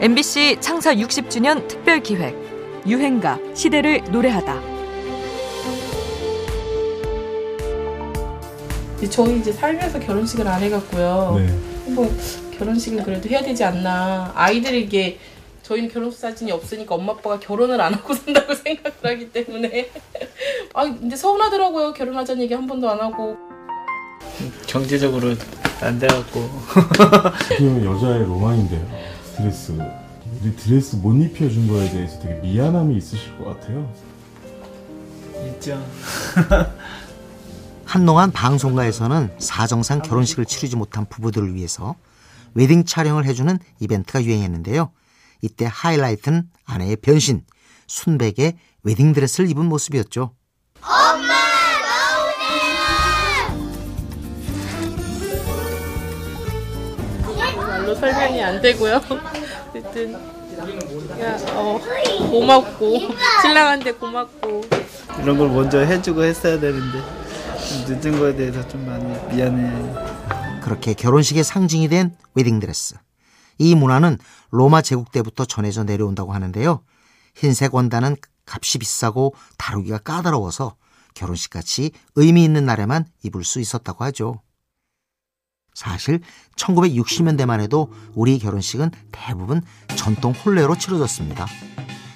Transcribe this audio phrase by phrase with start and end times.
[0.00, 2.36] MBC 창사 60주년 특별 기획
[2.86, 4.60] 유행가 시대를 노래하다.
[9.10, 11.34] 저희 이제 살면서 결혼식을 안 해갖고요.
[11.38, 11.48] 네.
[11.84, 12.16] 한번
[12.56, 14.30] 결혼식은 그래도 해야 되지 않나.
[14.36, 15.18] 아이들에게
[15.62, 19.90] 저희는 결혼 사진이 없으니까 엄마 아빠가 결혼을 안 하고 산다고 생각을 하기 때문에
[20.74, 21.92] 아 근데 서운하더라고요.
[21.92, 23.36] 결혼하자는 얘기 한 번도 안 하고.
[24.68, 25.34] 경제적으로
[25.80, 29.17] 안 돼갖고 어떻게 여자의 로망인데요.
[29.38, 29.72] 드레스.
[30.42, 33.92] 우리 드레스 못 입혀준 거에 대해서 되게 미안함이 있으실 것 같아요.
[35.46, 35.80] 있죠.
[37.86, 41.94] 한동안 방송가에서는 사정상 결혼식을 치르지 못한 부부들을 위해서
[42.54, 44.90] 웨딩 촬영을 해주는 이벤트가 유행했는데요.
[45.40, 47.44] 이때 하이라이트는 아내의 변신,
[47.86, 50.32] 순백의 웨딩 드레스를 입은 모습이었죠.
[57.88, 59.00] 말로 설명이 안 되고요.
[59.70, 60.12] 어쨌든
[61.20, 61.80] 야, 어,
[62.30, 63.00] 고맙고
[63.40, 64.62] 신랑한테 고맙고
[65.22, 66.98] 이런 걸 먼저 해주고 했어야 되는데
[67.86, 70.60] 좀 늦은 거에 대해서 좀 많이 미안해.
[70.60, 72.96] 그렇게 결혼식의 상징이 된 웨딩드레스.
[73.58, 74.18] 이 문화는
[74.50, 76.82] 로마 제국 때부터 전해져 내려온다고 하는데요.
[77.34, 80.76] 흰색 원단은 값이 비싸고 다루기가 까다로워서
[81.14, 84.42] 결혼식 같이 의미 있는 날에만 입을 수 있었다고 하죠.
[85.78, 86.18] 사실
[86.56, 89.62] 1960년대만 해도 우리 결혼식은 대부분
[89.94, 91.46] 전통 혼례로 치러졌습니다.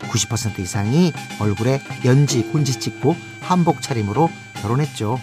[0.00, 4.28] 90% 이상이 얼굴에 연지, 본지 찍고 한복 차림으로
[4.60, 5.20] 결혼했죠.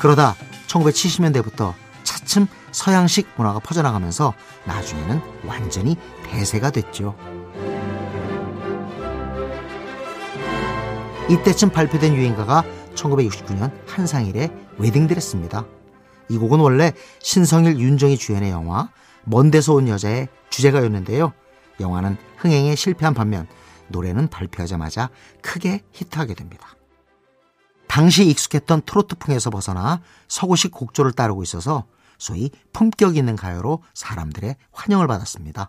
[0.00, 0.34] 그러다
[0.66, 7.16] 1970년대부터 차츰 서양식 문화가 퍼져나가면서 나중에는 완전히 대세가 됐죠.
[11.30, 12.64] 이때쯤 발표된 유행가가
[12.96, 15.64] 1969년 한상일의 웨딩드레스입니다.
[16.28, 18.90] 이 곡은 원래 신성일 윤정이 주연의 영화
[19.24, 21.32] 먼 데서 온 여자의 주제가였는데요.
[21.80, 23.46] 영화는 흥행에 실패한 반면
[23.88, 25.10] 노래는 발표하자마자
[25.42, 26.68] 크게 히트하게 됩니다.
[27.88, 31.84] 당시 익숙했던 트로트풍에서 벗어나 서구식 곡조를 따르고 있어서
[32.18, 35.68] 소위 품격 있는 가요로 사람들의 환영을 받았습니다.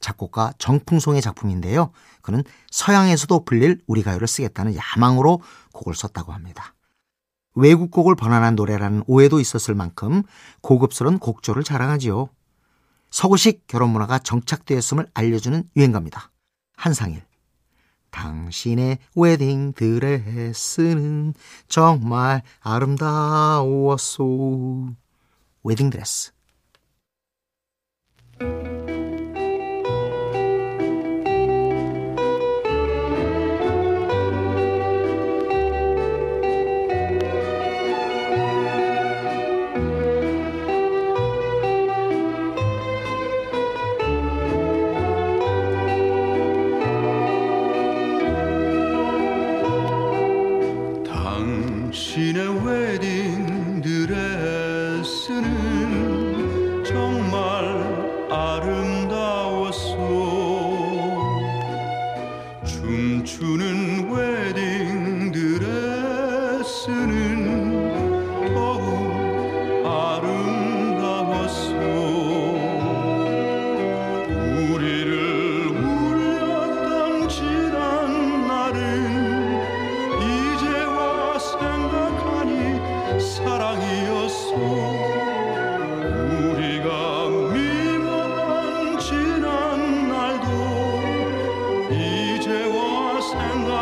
[0.00, 1.92] 작곡가 정풍송의 작품인데요.
[2.22, 5.42] 그는 서양에서도 불릴 우리 가요를 쓰겠다는 야망으로
[5.72, 6.74] 곡을 썼다고 합니다.
[7.54, 10.22] 외국 곡을 번안한 노래라는 오해도 있었을 만큼
[10.60, 12.28] 고급스러운 곡조를 자랑하지요.
[13.10, 16.30] 서구식 결혼 문화가 정착되었음을 알려주는 유행가입니다.
[16.76, 17.22] 한상일.
[18.10, 21.34] 당신의 웨딩 드레스는
[21.68, 24.16] 정말 아름다웠소.
[25.64, 26.32] 웨딩 드레스.
[56.84, 57.32] 정말
[58.30, 59.96] 아름다웠소.
[62.64, 66.82] 춤추는 웨딩 드레스는
[68.54, 68.82] 더욱
[69.86, 71.72] 아름다웠소.
[74.72, 75.10] 우리를
[75.68, 78.80] 울렸던 지난 날은
[80.20, 82.50] 이제와 생각하니
[83.20, 85.11] 사랑이었소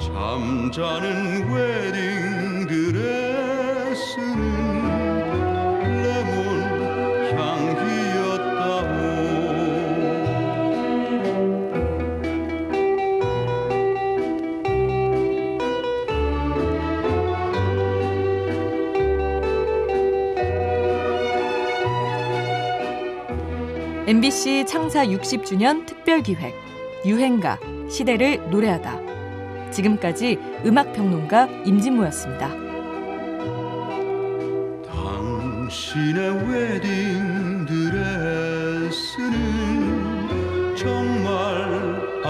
[0.00, 1.06] 잠자는
[1.52, 4.32] 웨딩 드레스는
[24.04, 26.52] MBC 창사 60주년 특별 기획
[27.06, 27.56] 유행가
[27.88, 29.70] 시대를 노래하다.
[29.70, 32.48] 지금까지 음악 평론가 임진모였습니다.
[34.90, 37.66] 당신의 웨딩
[38.86, 39.36] 드레스는
[40.76, 42.22] 정말